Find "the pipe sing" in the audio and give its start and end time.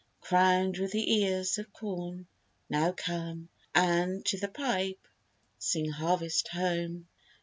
4.39-5.91